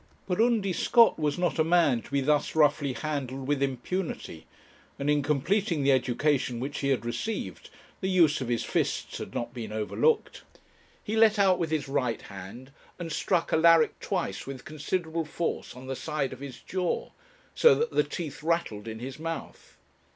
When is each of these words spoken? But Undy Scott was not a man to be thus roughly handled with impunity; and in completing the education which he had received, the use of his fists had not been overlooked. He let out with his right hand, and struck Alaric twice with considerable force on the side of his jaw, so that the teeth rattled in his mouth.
But 0.25 0.41
Undy 0.41 0.73
Scott 0.73 1.19
was 1.19 1.37
not 1.37 1.59
a 1.59 1.63
man 1.63 2.01
to 2.01 2.09
be 2.09 2.21
thus 2.21 2.55
roughly 2.55 2.93
handled 2.93 3.47
with 3.47 3.61
impunity; 3.61 4.47
and 4.97 5.11
in 5.11 5.21
completing 5.21 5.83
the 5.83 5.91
education 5.91 6.59
which 6.59 6.79
he 6.79 6.89
had 6.89 7.05
received, 7.05 7.69
the 7.99 8.09
use 8.09 8.41
of 8.41 8.47
his 8.47 8.63
fists 8.63 9.19
had 9.19 9.35
not 9.35 9.53
been 9.53 9.71
overlooked. 9.71 10.41
He 11.03 11.15
let 11.15 11.37
out 11.37 11.59
with 11.59 11.69
his 11.69 11.87
right 11.87 12.19
hand, 12.23 12.71
and 12.97 13.11
struck 13.11 13.53
Alaric 13.53 13.99
twice 13.99 14.47
with 14.47 14.65
considerable 14.65 15.23
force 15.23 15.75
on 15.75 15.85
the 15.85 15.95
side 15.95 16.33
of 16.33 16.39
his 16.39 16.57
jaw, 16.61 17.11
so 17.53 17.75
that 17.75 17.91
the 17.91 18.03
teeth 18.03 18.41
rattled 18.41 18.87
in 18.87 18.97
his 18.97 19.19
mouth. 19.19 19.77